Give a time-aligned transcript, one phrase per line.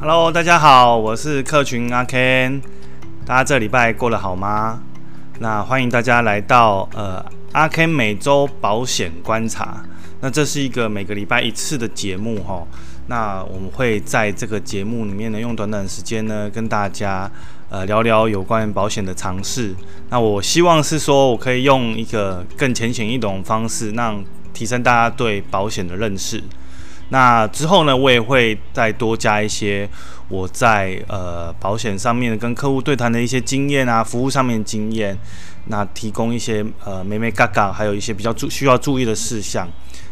[0.00, 2.60] Hello，大家好，我是客群阿 Ken，
[3.26, 4.80] 大家这礼拜过得好吗？
[5.40, 9.82] 那欢迎大家来到呃阿 Ken 每周保险观察。
[10.20, 12.64] 那这是一个每个礼拜一次的节目哈。
[13.08, 17.28] 那我们会在这个节目里面呢，用短短的时间呢，跟大家
[17.68, 19.74] 呃聊聊有关保险的常识。
[20.10, 24.22] 那我希望是说我可以用一个更浅显易懂的方式，让
[24.54, 26.40] 提升大家对保险的认识。
[27.10, 29.88] 那之后呢，我也会再多加一些
[30.28, 35.16] 我在呃保险上面跟客户对谈的一些经验啊，服务上面经验，
[35.68, 39.66] 那提供一些呃美美嘎嘎，还有一些比较注需要注意的事项。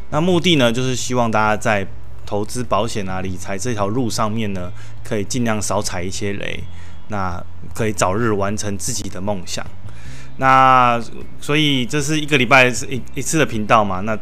[0.08, 1.86] 那目的呢，就是希望大家在
[2.24, 4.72] 投资保险啊、理财这条路上面呢，
[5.04, 6.64] 可以尽量少踩一些雷，
[7.08, 7.38] 那
[7.74, 9.62] 可以早日完成自己的梦想。
[10.38, 10.98] 那
[11.42, 14.18] 所以这是一个礼拜一一次的频道嘛，那。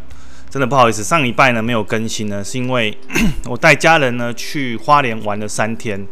[0.55, 2.97] 真的不好意思，上礼拜呢没有更新呢，是因为
[3.51, 6.07] 我带家人呢去花莲玩了三天，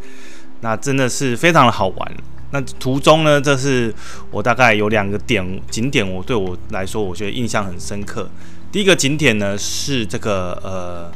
[0.59, 2.11] 那真的是非常的好玩。
[2.51, 3.95] 那途中呢，这是
[4.31, 8.29] 我大概有两个点景点，我对我来说我觉得印象很深刻。
[8.69, 11.09] 第一个景点呢是这个呃，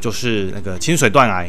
[0.00, 1.48] 就是那个清水断崖。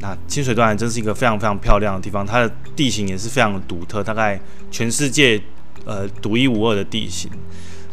[0.00, 4.40] 那清水断崖真是一个非常非常漂亮的地方，它的地形也是非常的独特，大概
[4.70, 5.38] 全世界
[5.84, 7.30] 呃独一无二的地形。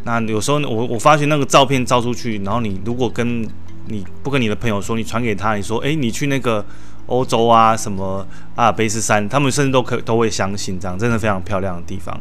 [0.05, 3.41] 那有时候我我发现那个照片照出去，然后你如果跟
[3.87, 6.63] 你不跟你的朋友说，你传给他，你说，诶，你去那个
[7.07, 8.25] 欧洲啊，什么
[8.55, 12.15] 阿尔卑斯山，他们甚至都可都会相信，这样真的非常漂亮的地方。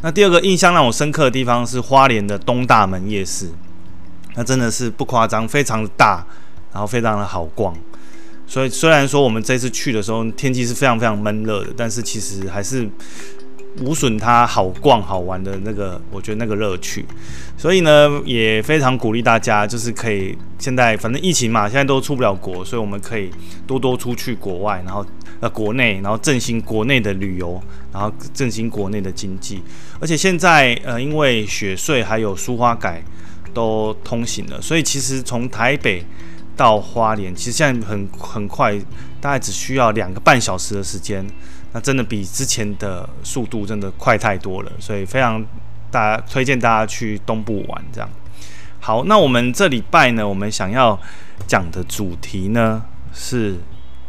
[0.00, 3.50] 那第二个印象让我深刻的地方是花莲的东大门夜市，
[4.34, 6.26] 那真的是不夸张，非常的大，
[6.72, 7.74] 然后非常的好逛。
[8.46, 12.88] 所以虽然说我们这次去的时候天气是非常非常闷热的，但是其实还是。
[13.80, 17.04] 无损它好逛好玩的那个，我觉得那个乐趣，
[17.56, 23.30] 所以呢，也非常鼓励大家，就是可以现在反正疫情嘛，现在都出不了国，所以我们可以
[23.66, 25.04] 多多出去国外，然后
[25.40, 27.60] 呃国内，然后振兴国内的旅游，
[27.92, 29.62] 然后振兴国内的经济。
[30.00, 33.02] 而且现在呃，因为雪隧还有苏花改
[33.52, 36.02] 都通行了，所以其实从台北
[36.56, 38.74] 到花莲，其实现在很很快，
[39.20, 41.26] 大概只需要两个半小时的时间。
[41.76, 45.44] 那真的比之前的速度真的快太多了，所以非常
[45.90, 48.08] 大家推荐大家去东部玩这样。
[48.80, 50.98] 好，那我们这礼拜呢，我们想要
[51.46, 52.82] 讲的主题呢
[53.12, 53.56] 是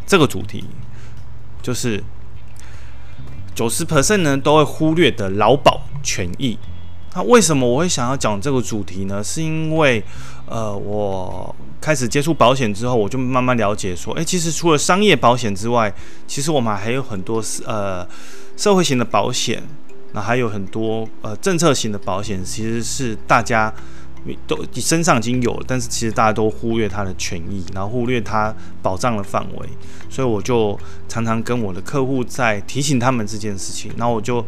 [0.05, 0.63] 这个主题，
[1.61, 2.01] 就是
[3.53, 6.57] 九十 percent 呢都会忽略的劳保权益。
[7.17, 9.23] 那为什么我会想要讲这个主题呢？
[9.23, 10.03] 是因为
[10.45, 11.55] 呃我。
[11.79, 15.93] 开始接触保险之后，我就慢慢了解说，诶，其实除了商业保险之外，
[16.25, 18.05] 其实我们还有很多呃
[18.57, 19.61] 社会型的保险，
[20.11, 23.71] 那还有很多呃政策型的保险，其实是大家
[24.47, 29.69] 都身上已经有了，但是其实大家都忽略它的权益，然后忽略它保障的范围，
[30.09, 30.77] 所以我就
[31.07, 34.43] 常常跟我的客户在提醒他们这件事情，然后我就。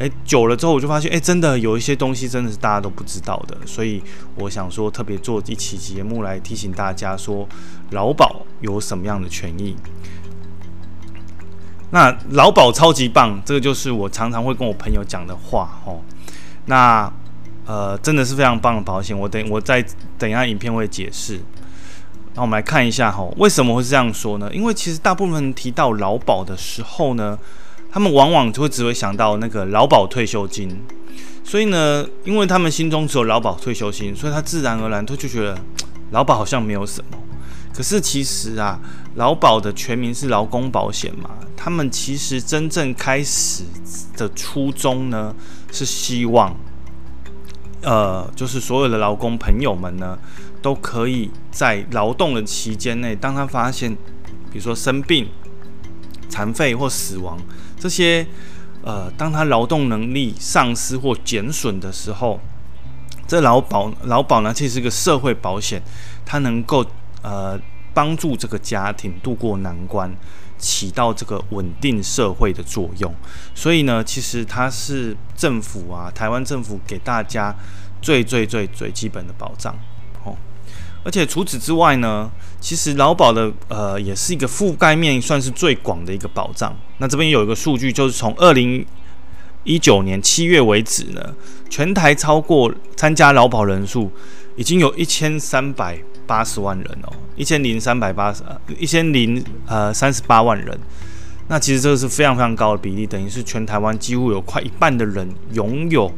[0.00, 4.02] 诶，久了之后我就发现，诶，真的有一些东西真的是大家都不知道的，所以
[4.36, 7.46] 我想说特别做一期节目来提醒大家说，
[7.90, 9.76] 劳保有什么样的权益。
[11.90, 16.00] 那劳保超级棒，这个就是我常常会跟我朋友讲的话哦。
[16.64, 17.12] 那
[17.66, 19.84] 呃，真的是非常棒的保险，我等我再
[20.16, 21.38] 等一下影片会解释。
[22.34, 24.50] 那我们来看一下哈，为什么会是这样说呢？
[24.50, 27.38] 因为其实大部分提到劳保的时候呢。
[27.92, 30.80] 他们往往就会只会想到那个劳保退休金，
[31.42, 35.58] 所以呢，因为他们心中只有劳保退休金，所以他自然而然他就觉得
[36.12, 37.18] 劳保好像没有什么。
[37.74, 38.78] 可是其实啊，
[39.14, 43.64] 劳保的全名是劳工保险嘛，他们其实真正开始
[44.16, 45.34] 的初衷呢，
[45.72, 46.54] 是希望，
[47.82, 50.18] 呃，就是所有的劳工朋友们呢，
[50.60, 53.94] 都可以在劳动的期间内，当他发现，
[54.50, 55.28] 比如说生病、
[56.40, 57.38] 残废或死亡。
[57.78, 58.26] 这些，
[58.82, 62.40] 呃，当他劳动能力丧失或减损的时候，
[63.28, 65.82] 这劳保劳保呢，其实是个社会保险，
[66.24, 66.82] 它能够
[67.20, 67.60] 呃
[67.92, 70.10] 帮助这个家庭度过难关，
[70.56, 73.14] 起到这个稳定社会的作用。
[73.54, 77.54] 所以呢，其实它是政府啊，台湾政府给大家
[78.00, 79.76] 最最最最基本的保障。
[81.02, 82.30] 而且除此之外呢，
[82.60, 86.76] 其实劳保的呃也是一个覆盖面算是最广的一个保障。
[86.98, 88.84] 那这边有一个数据，就是从二零
[89.64, 91.34] 一九年七月为止呢，
[91.70, 94.12] 全台超过参加劳保人数
[94.56, 98.42] 已经有一千三百八十万人哦，一千零三百八十，
[98.78, 100.78] 一千零呃三十八万人。
[101.48, 106.12] 那其实这个是非常非常高的比例，等于是全台湾几乎有快一半的人拥有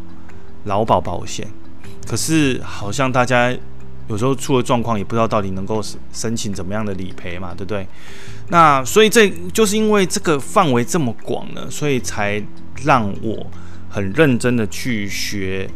[0.65, 1.47] 劳保保险。
[2.05, 3.57] 可是好像大家。
[4.09, 5.81] 有时候出了状况也不知道到底能够
[6.13, 7.87] 申请怎么样的理赔嘛，对不对？
[8.49, 12.43] 那所以这就是因为这个范围这么广呢，所以才
[12.85, 13.47] 让我
[13.89, 15.69] 很认真的去学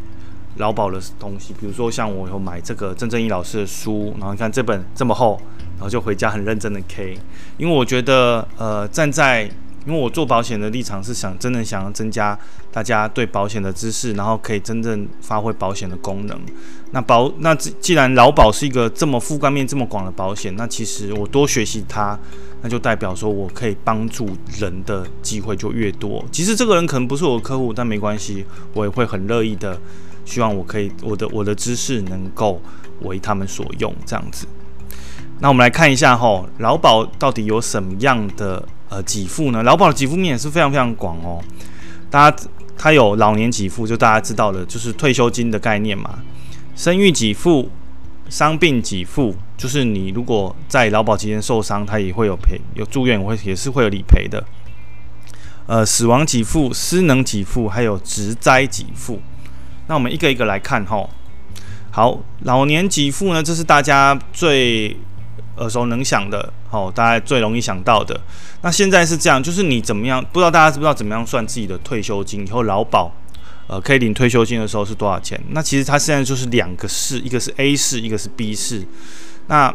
[0.56, 1.54] 劳保的东西。
[1.58, 5.40] 比如说像我有买这个郑正义老师的书，然后你看这本这么厚，
[5.76, 7.16] 然后就回家很认真的 K，
[7.56, 9.48] 因为我觉得呃站在
[9.86, 12.36] 因为我做保险的立场是想真的想要增加
[12.72, 16.36] 大家对保险的知识，然后可以真正发挥保险的功能。
[16.90, 22.18] 那保那既然劳保是一个这么覆盖面这么广的保险，那其实我多学习它，
[22.62, 24.28] 那就代表说我可以帮助
[24.58, 26.24] 人的机会就越多。
[26.32, 28.44] 其实这个人可能不是我的客户，但没关系，
[28.74, 29.78] 我也会很乐意的，
[30.24, 32.60] 希望我可以我的我的知识能够
[33.02, 34.48] 为他们所用这样子。
[35.38, 38.66] 那我们来看一下哈，劳保到底有什么样的？
[38.88, 39.62] 呃，给付呢？
[39.62, 41.42] 劳保的给付面也是非常非常广哦。
[42.08, 42.36] 大家，
[42.78, 46.20] 它有老年给付，就大家知道的，就是退休金的概念嘛。
[46.76, 47.70] 生育给付、
[48.28, 54.44] 伤病给付，就是你如果在劳保期间受伤，它也会有赔，有住院会也是会有理赔的。
[55.66, 59.20] 呃，死亡给付、失能给付，还有职灾给付。
[59.88, 61.08] 那我们一个一个来看哈。
[61.90, 64.96] 好，老年给付呢，这是大家最
[65.56, 68.20] 耳熟能详的，好，大家最容易想到的。
[68.62, 70.24] 那现在是这样，就是你怎么样？
[70.32, 72.46] 不知道大家知不知道怎么样算自己的退休金？
[72.46, 73.12] 以后劳保，
[73.66, 75.40] 呃，可以领退休金的时候是多少钱？
[75.50, 78.86] 那其实它现在就是两个式，一个是 A 式，一个是 B 式。
[79.46, 79.74] 那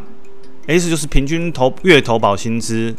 [0.67, 2.95] A 式就是平均投月投保薪资，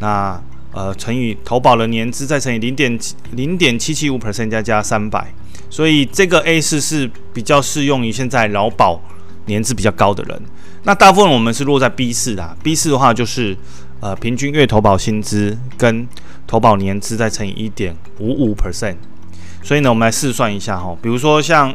[0.00, 0.40] 那
[0.72, 2.98] 呃乘以投保的年资，再乘以零点
[3.32, 5.32] 零点七七五 percent 加加三百，
[5.70, 9.00] 所以这个 A 式是比较适用于现在劳保
[9.50, 10.42] 年资比较高的人。
[10.84, 13.54] 那大部分我们是落在 B 四的，B 四的话就是
[14.00, 16.08] 呃平均月投保薪资跟
[16.46, 18.96] 投保年资再乘以一点五五 percent，
[19.62, 21.74] 所以呢，我们来试算一下哈，比如说像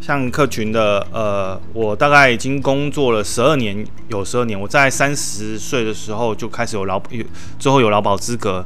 [0.00, 7.24] 像客群的呃，我大概已经工作了十二年，有十二年，我在三十岁的时候就开始有劳有
[7.58, 8.64] 最后有劳保资格。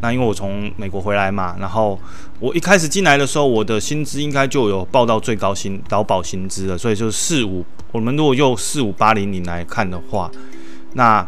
[0.00, 1.96] 那因为我从美国回来嘛，然后
[2.42, 7.64] 我一开始进来的时候，我的薪资应该就有报到最高薪劳保薪资了，所以就是四五。
[7.92, 10.28] 我们如果用四五八零零来看的话，
[10.94, 11.24] 那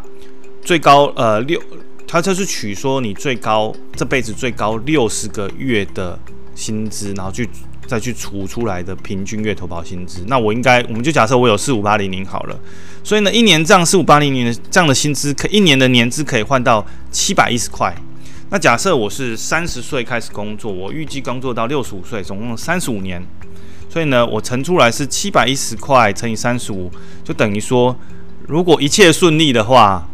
[0.61, 1.57] 最高呃六，
[2.05, 6.19] 它就是取说你最高这辈子最高六十个月的
[6.53, 7.47] 薪资，然后去
[7.87, 10.21] 再去除出来的平均月投保薪资。
[10.27, 12.59] 那我应该我们就假设我有四五八零零好了，
[13.05, 17.95] 所以呢一年这样四五八零零的这样的薪资，可一年的年资可以换到七百一十块。
[18.55, 23.21] 那假设我是三十岁开始工作，我预计工作到六十五岁，总共三十五年，
[23.89, 26.89] 所以呢，我乘出来是七百一十块乘以三十五，
[27.21, 27.93] 就等于说，
[28.47, 30.07] 如果一切顺利的话，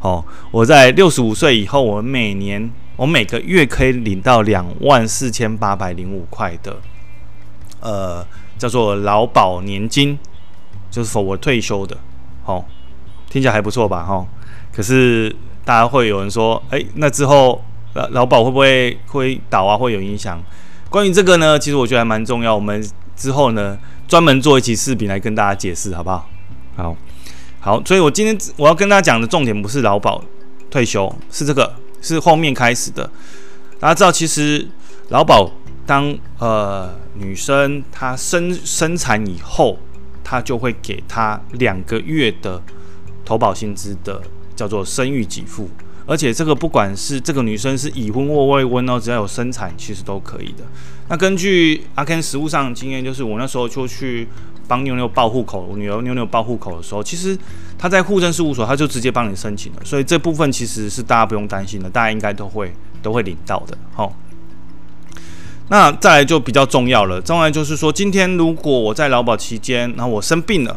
[0.00, 6.76] 哦，我在六十五岁以后，我每年我每个月可以领到两万四千八百零五块的，
[7.78, 8.26] 呃，
[8.58, 10.18] 叫做劳保年金，
[10.90, 11.96] 就是否我退休的，
[12.44, 12.64] 哦，
[13.30, 14.02] 听起来还不错吧？
[14.02, 14.26] 哈、哦，
[14.72, 15.32] 可是
[15.64, 17.62] 大家会有人说，诶，那之后。
[17.94, 19.76] 劳劳保会不会会倒啊？
[19.76, 20.42] 会有影响？
[20.90, 22.54] 关于这个呢，其实我觉得还蛮重要。
[22.54, 22.84] 我们
[23.16, 23.76] 之后呢，
[24.06, 26.28] 专门做一期视频来跟大家解释，好不好？
[26.76, 26.96] 好，
[27.60, 27.82] 好。
[27.84, 30.22] 所以我今天我要跟大家讲的重点不是劳保
[30.70, 33.10] 退休，是这个，是后面开始的。
[33.80, 34.68] 大家知道，其实
[35.08, 35.50] 劳保
[35.84, 39.78] 当呃女生她生生产以后，
[40.22, 42.62] 她就会给她两个月的
[43.24, 44.22] 投保薪资的，
[44.54, 45.68] 叫做生育给付。
[46.06, 50.64] 而且这个不管是这个女生是已婚或未婚哦，只要有生产，其实都可以的。
[51.08, 54.28] 那根据阿 Ken 实务上的经验，就是我那时候就去
[54.68, 57.38] 帮妞妞报户口，我女儿妞妞报户口的时候，其实
[57.78, 59.78] 她在户政事务所，她就直接帮你申请了。
[59.82, 63.76] 所以这部分其实是大家不用担心的，大家应该都会都会领到的。
[63.94, 64.14] 好，
[65.68, 70.76] 那再来就比较重要了，重要就是说，今天如果我在劳保期间，然后我生病了，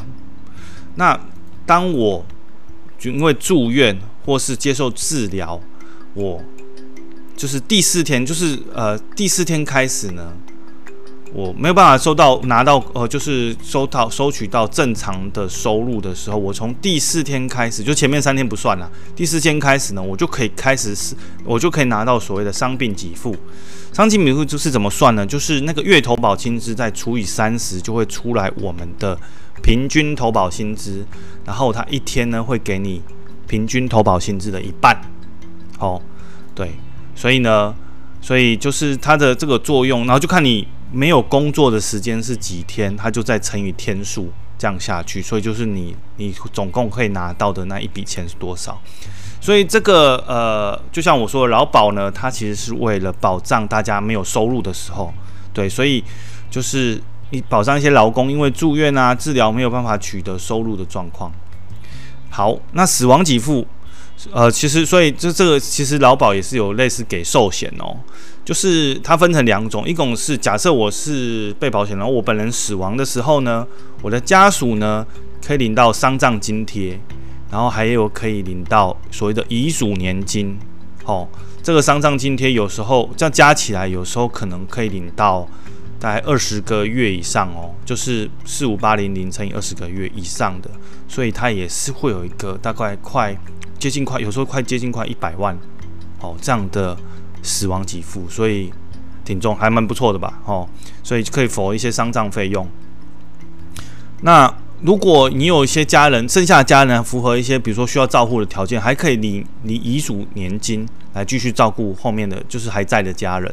[0.95, 1.19] 那
[1.65, 2.25] 当我
[2.97, 3.97] 就因为住院。
[4.27, 5.57] 或是接受治疗，
[6.13, 6.43] 我
[7.37, 10.33] 就是第四天，就是呃第四天开始呢，
[11.33, 21.15] 我没有办法收到拿到呃，就是收到收取到正常的收入的时候，我从第四天开始，就前面三天不算了，第四天开始呢，我就可以开始是，
[21.45, 23.33] 我就可以拿到所谓的伤病给付。
[23.93, 25.25] 伤病给付就是怎么算呢？
[25.25, 29.17] 就是那个月投保薪资再除以三十，就会出来我们的
[29.63, 31.05] 平均投保薪资，
[31.45, 33.01] 然后他一天呢会给你。
[33.47, 34.99] 平均投保薪资的一半，
[35.79, 36.01] 哦，
[36.53, 36.71] 对，
[37.15, 37.73] 所以呢，
[38.21, 48.79] 所以就是它的这个作用，然后就看你没有工作的时间是几天，它就再乘以天数这样下去，所以就是你你总共可以拿到的那一笔钱是多少？
[49.39, 55.13] 所以这个呃，就像我说的，劳保呢，它其实是为了保障大家没有收入的时候，
[55.53, 56.03] 对，所以
[56.49, 61.31] 就是你保障一些劳工因为住院啊、治疗没有办法取得收入的状况。
[62.29, 63.65] 好，那死亡给付，
[64.31, 67.97] 呃，其实所以就这个其实劳保也是有类似给寿险哦，
[68.45, 73.65] 就是它分成两种，一种是假设我是被保险人，我本人死亡的时候呢，
[74.01, 75.05] 我的家属呢
[75.45, 76.99] 可以领到丧葬津贴，
[77.51, 80.57] 然后还有可以领到所谓的遗属年金。
[81.05, 81.27] 哦，
[81.63, 85.47] 这个丧葬津贴有时候这样加起来，有时候可能可以领到。
[85.99, 90.69] 大概二十个月以上哦，就是四五八零零乘以二十个月以上的，
[91.07, 93.35] 所以它也是会有一个大概快
[93.79, 95.57] 接近快，有时候快接近快一百万
[96.21, 96.95] 哦这样的
[97.41, 98.71] 死亡给付，所以
[99.25, 100.69] 挺重，还蛮不错的吧哦，
[101.03, 102.67] 所以可以否一些丧葬费用。
[104.21, 113.51] 那如果你有一些家人，剩下的家人符合一些比如说需要照护的条件，还可以领领遗属年金来继续照顾后面的就是还在的家人。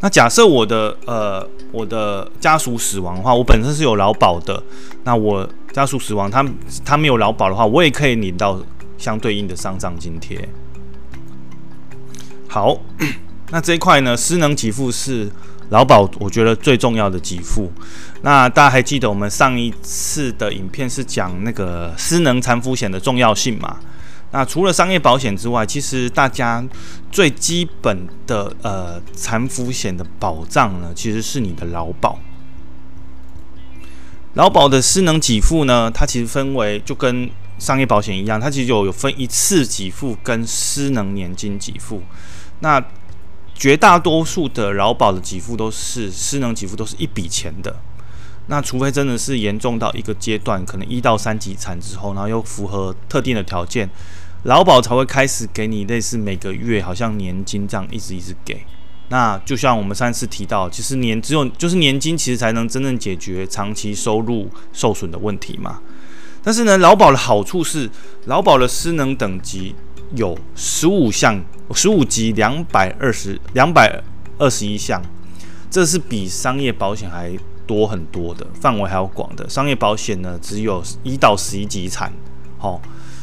[0.00, 4.62] 那假设我的呃我的家属死亡的话，我本身是有劳保的，
[5.04, 6.44] 那我家属死亡，他
[6.84, 8.60] 他没有劳保的话，我也可以领到
[8.96, 10.48] 相对应的丧葬津贴。
[12.48, 12.76] 好，
[13.52, 15.30] 那这一块呢，失能给付是
[15.68, 17.70] 劳保我觉得最重要的给付。
[18.22, 23.76] 那大家还记得我们上一次的影片是讲那个失能残废险的重要性吗？
[24.32, 26.64] 那除了商业保险之外，其实大家
[27.10, 32.18] 最基本的呃残废险的保障呢，其实是你的劳保。
[34.34, 42.02] 劳保的失能给付呢，它其实分为就跟商业保险一样，它其实有有分一次给付跟失能年金给付。
[42.60, 42.80] 那
[43.52, 47.74] 绝大多数的劳保的给付都是失能给付，都是一笔钱的。
[48.46, 53.88] 那除非真的是严重到一个阶段，可能一到三级残之后，然后又符合特定的条件，
[54.44, 58.64] 劳保才会开始给你类似每个月好像年金这样一直一直给。
[59.08, 65.80] 那就像我们上次提到，其实年只有就是年金其实才能真正解决长期收入受损的问题嘛。
[66.42, 67.90] 但是呢，劳保的好处是，
[68.26, 69.74] 劳保的失能等级
[70.14, 71.42] 有十五项，
[71.74, 74.02] 十五级两百二十两百
[74.38, 75.02] 二十一项，
[75.68, 79.46] 这是比商业保险还多很多的，范围还要广的。
[79.50, 82.10] 商业保险呢，只有一到十一级残，
[82.56, 82.80] 好、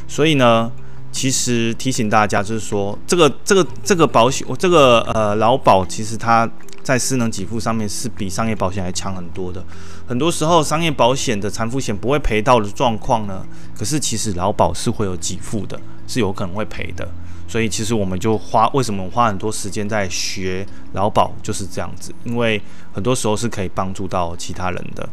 [0.07, 0.71] 所以呢，
[1.17, 6.47] 其实提醒大家就是说，这个这个这个保险，我这个呃劳保，其实它
[6.83, 9.65] 在失能给付上面是比商业保险还强很多的。
[10.07, 13.43] 很多时候，商业保险的残废险不会赔到的状况呢，
[13.75, 17.09] 可是其实劳保是会有给付的，是有可能会赔的。
[17.47, 22.61] 所以其实我们就花，为什么花很多时间在学劳保，就是这样子，因为
[22.93, 25.09] 很多时候是可以帮助到其他人的。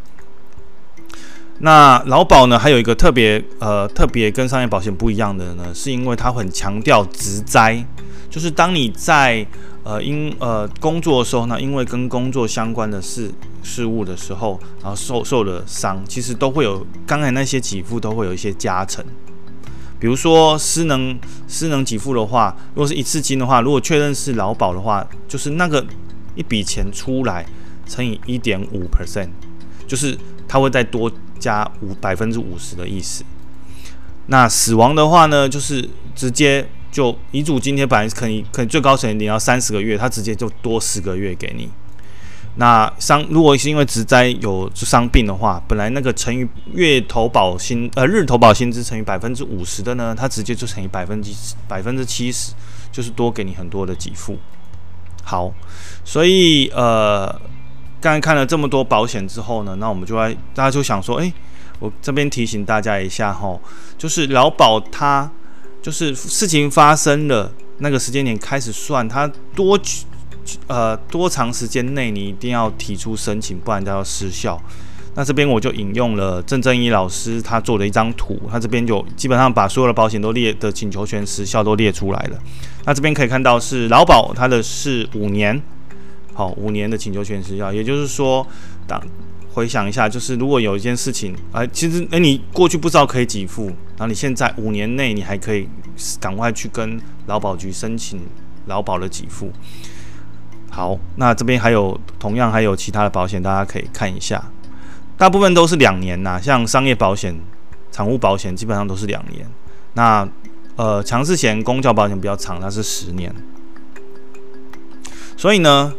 [1.61, 7.85] 那劳保呢，还有一个特别呃特别跟商业保险不一样的呢，是因为它很强调职灾，
[8.29, 9.47] 就是当你在
[9.85, 13.31] 呃因呃工作的时候呢，因为跟工作相关的事
[13.63, 19.05] 事物的时候，然后受受了伤，其实都会有刚才那些给付都会有一些加成。
[20.01, 21.19] 比如说失能
[21.49, 25.83] 失能给付的话，如果是一次金的话，如果确认是劳保的话，就是那个
[26.35, 27.47] 一笔钱出来
[27.87, 29.29] 乘以一点五 percent，
[29.87, 33.25] 就是它会再多加五百分之五十的意思。
[34.27, 41.69] 那死亡的话呢，就是直接就遗嘱津贴本来可以可以最高省领到三十个月，它直接就多十个月给你。
[42.57, 51.33] 那伤如果是因为职灾有伤病的话，本来那个乘以月投保薪呃日投保薪资乘以百分之五十的呢，它直接就乘以百分之
[51.67, 52.53] 百分之七十，
[52.93, 54.39] 就是多给你很多的给付。
[55.25, 55.53] 好，
[56.05, 57.41] 所以呃，
[58.05, 61.33] 刚才看了这么多保险之后呢，那我们就来大家就想说，诶，
[61.79, 63.59] 我这边提醒大家一下哈，
[63.97, 65.31] 就是劳保它
[65.81, 70.05] 就是事情发生了那个时间点开始算，它多久。
[70.67, 74.61] 呃，多长时间内你一定要提出申请，不然就要失效。
[75.15, 82.39] 那这边我就引用了郑正一老师他做的一张图，他这边就基本上把所有的保险都列的请求权时效都列出来了。
[82.85, 85.59] 那这边可以看到是劳保，它的是五年，
[86.35, 88.47] 好，五年的请求权时效，也就是说，
[88.87, 89.01] 当
[89.53, 95.69] 回想一下，就是如果有一件事情，哎、其实哎、你过去不知道可以给付，然后你现在五年内你还可以
[96.21, 98.21] 赶快去跟劳保局申请
[98.67, 99.53] 劳保的给付。
[100.71, 104.45] 好，那这边还有同样还有其他的保险，大家可以看一下，
[105.17, 107.33] 大部分都是两年呐，像商业保险、
[107.93, 109.47] 产物保险基本上都是两年。
[109.93, 110.29] 那
[110.75, 113.33] 呃，强制险、公教保险比较长，它是十年。
[115.37, 115.95] 所以呢，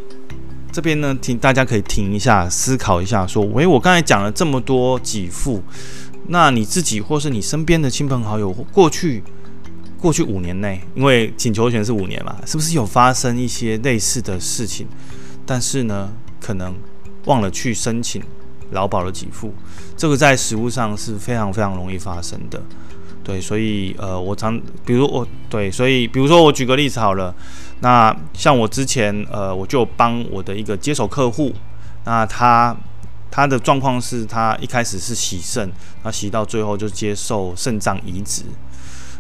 [0.76, 5.64] 这边呢，请大家可以停一下，思考一下，说，喂，我刚才讲了这么多给付，
[6.28, 9.24] 那你自己或是你身边的亲朋好友过去。
[9.98, 14.86] 过去五年内，因为请求权是五年嘛，是不是有发生一些类似的事情？
[15.46, 16.76] 但是呢，可能
[17.24, 18.22] 忘了去申请
[18.72, 19.54] 劳保的给付，
[19.96, 22.62] 这个在实务上是非常非常容易发生的。
[23.24, 27.34] 对，所以呃，我常比如我对，所以比如说我举个例子好了，
[27.82, 31.54] 那像我之前呃，我就帮我的一个接手客户，
[32.06, 32.76] 那他
[33.30, 35.70] 他的状况是他一开始是洗肾，
[36.02, 38.44] 他洗到最后就接受肾脏移植。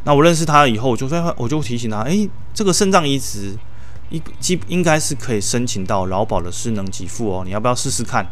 [0.06, 3.58] 那我认识他以后，我就说我就提醒他，诶，这个肾脏移植
[4.10, 8.26] 一基应该是可以申请到劳保的失能给付哦，你要不要试试看？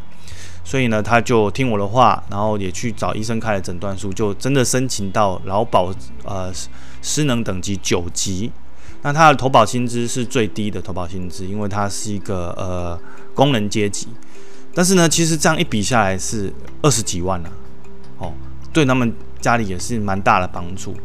[0.64, 6.50] 所以呢，他就听我的话，然后也去找医生开了诊断书，就真的申请到劳保呃
[7.02, 8.50] 失能等级九级。
[9.04, 13.00] 那他的投保薪资是最低的投保薪资，因为他是一个呃
[13.36, 14.08] 工人阶级。
[14.74, 17.52] 但是呢，其实这样一比下来是二十几万了，
[18.18, 18.34] 哦，
[18.72, 20.96] 对他们家里也是蛮大的帮助。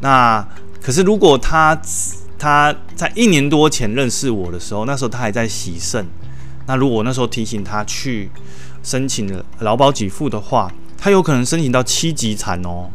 [0.00, 0.46] 那
[0.82, 1.80] 可是如果他
[2.38, 6.06] 他在一年多前认识我的时候，那时候他还在洗肾，
[6.66, 8.30] 那如果那时候提醒他去。
[8.82, 12.88] 申请劳保给付的话，他有可能申请到七级残哦。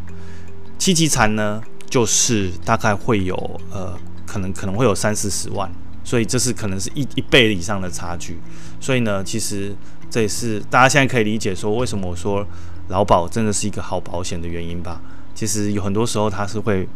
[0.77, 3.35] 七级残呢，就是大概会有
[3.73, 3.93] 呃，
[4.31, 5.69] 可能可能会有三四十万，
[6.05, 8.39] 所以这是可能是一一倍以上的差距。
[8.79, 9.75] 所以呢，其实
[10.09, 12.47] 这也是大家现在可以理解说，为什么我说
[12.87, 15.01] 劳保真的是一个好保险的原因吧。
[15.35, 16.87] 其实有很多时候它是会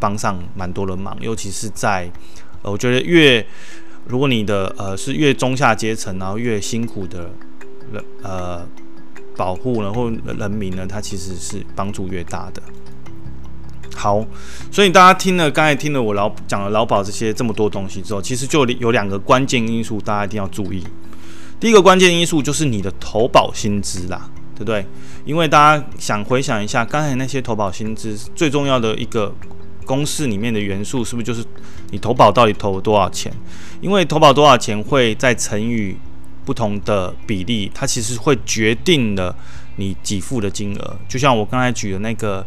[0.00, 2.10] 帮上蛮多的忙，尤其是在
[2.62, 3.46] 呃，我觉得越
[4.08, 7.30] 如果你的呃是越中下阶层，然后越辛苦的。
[7.92, 8.64] 人呃，
[9.36, 12.62] 保护呢，或人民呢，他其实是帮助越大的。
[13.94, 14.24] 好，
[14.70, 20.82] 所以大家听了刚才听了我老讲了劳保这些这么多东西之后，其实就有两个关键因素，大家一定要注意。
[21.58, 24.86] 第一个关键因素就是你的投保薪资啦，对不对？
[25.24, 29.34] 因为大家想回想一下，刚才那些投保薪资最重要的一个
[29.84, 31.44] 公式里面的元素，是不是就是
[31.90, 33.32] 你投保到底投多少钱？
[33.80, 35.96] 因为投保多少钱会再乘以。
[36.42, 39.32] 不同的比例，它其实会决定了
[39.76, 40.96] 你给付的金额。
[41.06, 42.44] 就像我刚才举的那个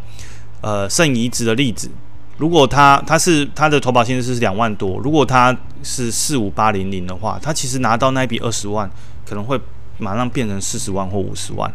[0.63, 1.91] 呃肾移植的例子，
[2.37, 8.89] 如果他他是他的投保薪资是两万多，如果他是四五八零零的话，他其实拿到那笔二十万，
[9.27, 9.59] 可能会
[9.97, 11.71] 马上变成四十万或五十万。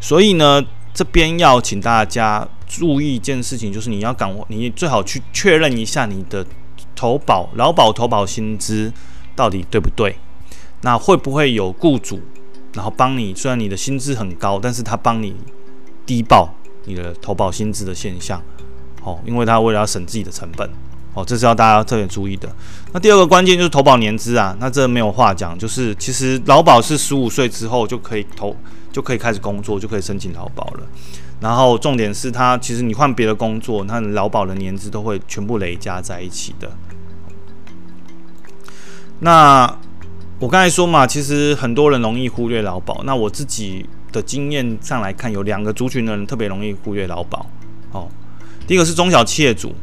[0.00, 0.60] 所以呢，
[0.94, 6.44] 这边要请大家注意一件事情，就是你要赶，你最好去确认一下你的
[6.96, 8.90] 投保劳保投保薪资
[9.36, 10.16] 到底对不对。
[10.82, 12.20] 那会不会有雇主，
[12.74, 13.34] 然后帮你？
[13.34, 15.34] 虽然你的薪资很高，但是他帮你
[16.04, 16.54] 低报
[16.86, 18.40] 你的投保薪资的现象，
[19.02, 20.68] 哦，因为他为了要省自己的成本，
[21.14, 22.48] 哦，这是要大家特别注意的。
[22.92, 28.56] 那第二个关键就是投保年资啊，那这没有话讲，就是其实劳保是十五岁之后就可以投，
[28.92, 30.86] 就可以开始工作，就可以申请劳保了。
[31.40, 36.70] 然后重点是他其实你换别的工作，那劳保的年资都会全部累加在一起的。
[39.20, 39.78] 那
[40.38, 43.02] 我刚才说嘛，其实很多人容易忽略劳保。
[43.04, 47.44] 那我自己的经验上来看，有两个族群的人特别容易忽略劳保。
[47.90, 48.08] 哦，
[48.66, 49.74] 第一个是中小企业主，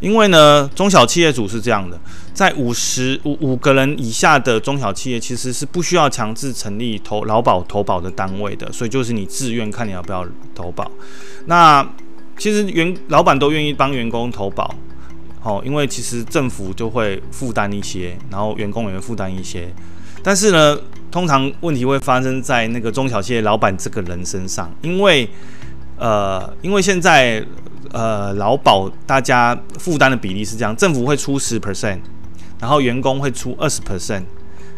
[0.00, 2.00] 因为呢，中小企业主是这样的，
[2.32, 10.90] 在五十五五个人以下的中小企业，其实是不需要强制成立投劳保投保的单位的，所以就是你自愿看你要不要投保。
[11.44, 11.86] 那
[12.38, 14.74] 其实员老板都愿意帮员工投保。
[15.44, 19.68] 哦，因为其实政府就会负担一些，然后员工也会负担一些，
[20.22, 20.78] 但是呢，
[21.12, 25.28] 通常问题会发生在那个中小企业老板这个人身上，因为
[25.96, 27.44] 呃，因为现在
[27.92, 32.00] 呃劳保大家负担的比例是这样，政府会出十 percent，
[32.58, 34.24] 然后员工会出二十 percent，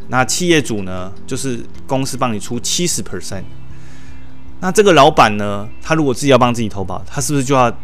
[0.09, 3.45] 那企业主呢，就是公司帮你出七十 percent，
[4.61, 7.75] 那这个老板呢，他如果自己要帮自己投保，他是不是就要？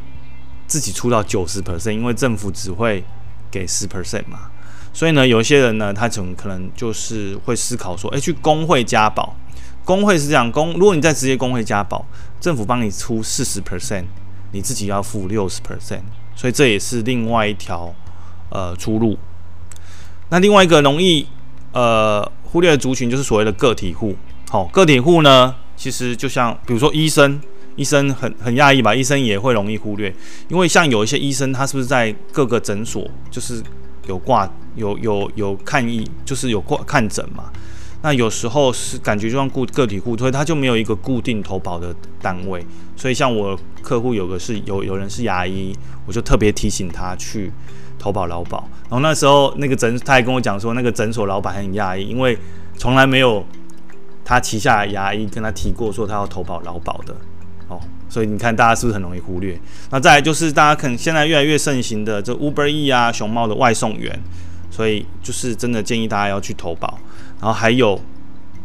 [0.67, 3.03] 自己出到九十 percent，因为政府只会
[3.51, 4.50] 给十 percent 嘛，
[4.93, 9.37] 所以呢，有些人呢，他总可能就是会思考说，诶、去工会加保，
[9.85, 12.05] 工会是这样，工如果你在职业工会加保，
[12.41, 14.05] 政府帮你出四十 percent，
[14.53, 16.03] 你自己要付六十 percent，
[16.35, 17.95] 所以这也是另外一条
[18.51, 19.19] 呃出路。
[20.31, 21.27] 那另外一个容易
[21.73, 24.17] 呃忽略的族群就是所谓的个体户，
[24.49, 27.41] 好，个体户呢，其实就像比如说医生。
[27.77, 28.95] 医生很很讶异吧？
[28.95, 30.15] 医生也会容易忽略，
[30.49, 33.63] 因为像有一些医生，他是不是在各个诊所就是
[34.07, 37.45] 有挂有有有看医，就是有挂看诊嘛？
[38.03, 42.65] 那有时候是感觉就像固个体户，所以他就没有一个固定投保的单位。
[42.97, 47.53] 所以像我客户有个是有有人是牙医，我就特别提醒他去
[47.99, 48.67] 投保劳保。
[48.85, 52.39] 然后那时候那个诊他还跟我讲说，那个诊所老板很讶异，因为
[52.77, 53.45] 从来没有
[54.25, 57.15] 他旗下牙医跟他提过说他要投保劳保的。
[57.71, 59.59] 哦，所以你看，大家是不是很容易忽略？
[59.91, 64.21] 那再来就是大家可能现在越来越盛行的这 Uber E 啊、熊猫的外送员，
[64.71, 66.99] 所以就是真的建议大家要去投保。
[67.41, 67.99] 然后还有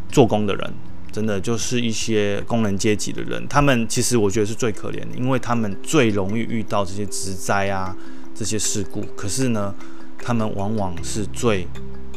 [0.10, 0.74] 做工的人，
[1.12, 7.96] 真的就是一些工人阶级的人，他们其实我觉得是最可怜的，因为他们最容易遇到这些职灾啊
[8.34, 9.74] 这些事故，可是呢，
[10.18, 11.68] 他们往往是最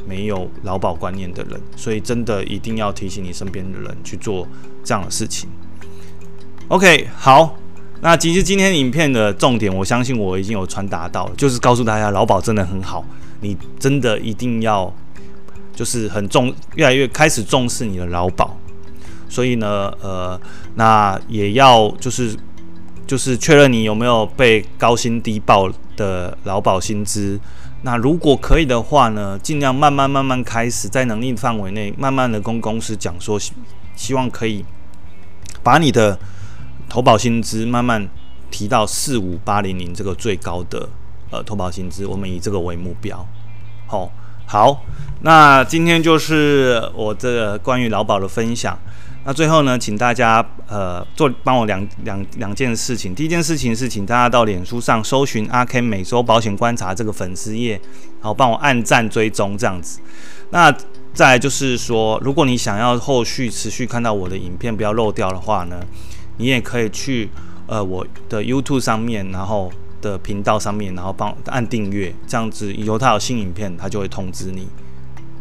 [0.07, 4.48] 没有劳保观念的人，所以真的一定要提醒你身边的人去做
[4.83, 5.51] 这样的事情。
[6.68, 7.57] OK，好，
[8.02, 13.02] 那其实今天影片的重点，我相信我已经有传达到了，就是告诉大家劳保真的很好，
[13.40, 14.92] 你真的一定要
[15.74, 18.54] 就是很重，越来越开始重视你的劳保。
[19.31, 20.38] 所以呢，呃，
[20.74, 22.37] 那也要就是
[23.07, 27.40] 就是确认你有没有被高薪低报的劳保薪资。
[27.81, 33.40] 那如果可以的话呢，尽量慢慢慢慢开始，在能力范围内，慢慢的跟公司讲说，
[33.96, 34.62] 希望可以
[35.62, 36.18] 把你的
[36.88, 38.09] 投保薪资慢慢
[38.51, 40.88] 提到四五八零零这个最高的
[41.31, 43.27] 呃投保薪资，我们以这个为目标。
[43.87, 44.11] 好，
[44.46, 44.83] 好，
[45.22, 48.79] 那今天就是我这个关于劳保的分享。
[49.24, 53.14] 那最后呢，请大家呃做帮我两两两件事情。
[53.14, 57.72] 第一件事情是，请大家到脸书上搜寻阿 Ken 每周保险观察这个粉丝页，
[58.20, 60.01] 然后帮我按赞追踪这样子。
[60.51, 60.72] 那
[61.12, 65.79] 再来就是说，如果你想要后续持续看到我的影片，不要漏掉的话呢，
[66.38, 67.29] 你也可以去
[67.66, 69.70] 呃我的 YouTube 上面，然后
[70.01, 74.66] 的频道上面，然后帮按订阅，这样子以后他有新影片，他就会通知你。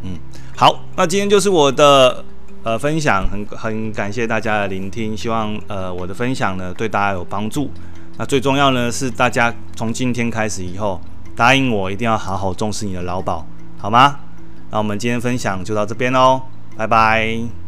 [0.04, 0.20] 嗯，
[0.56, 2.26] 好，那今天就是我的。
[2.64, 7.72] 呃，分享很很感谢大家的聆听，希望呃我的分享呢对大家有帮助。
[8.18, 11.00] 那最重要呢是大家从今天开始以后
[11.34, 13.46] 答应我一定要好好重视你的劳保，
[13.78, 14.20] 好吗？
[14.70, 16.42] 那我们今天分享就到这边喽，
[16.76, 17.67] 拜拜。